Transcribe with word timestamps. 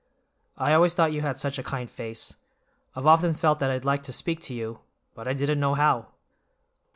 I 0.57 0.73
always 0.73 0.95
thought 0.95 1.11
you 1.13 1.21
had 1.21 1.37
such 1.37 1.59
a 1.59 1.63
kind 1.63 1.87
face. 1.87 2.35
I've 2.95 3.05
often 3.05 3.35
felt 3.35 3.59
that 3.59 3.69
I'd 3.69 3.85
like 3.85 4.01
to 4.09 4.11
speak 4.11 4.39
to 4.39 4.53
you, 4.55 4.79
but 5.13 5.27
I 5.27 5.33
didn't 5.33 5.59
know 5.59 5.75
how." 5.75 6.07